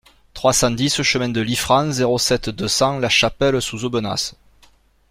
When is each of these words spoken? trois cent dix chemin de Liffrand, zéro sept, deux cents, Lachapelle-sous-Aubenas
trois 0.33 0.51
cent 0.51 0.71
dix 0.71 1.03
chemin 1.03 1.29
de 1.29 1.41
Liffrand, 1.41 1.91
zéro 1.91 2.17
sept, 2.17 2.49
deux 2.49 2.67
cents, 2.67 2.97
Lachapelle-sous-Aubenas 2.97 4.33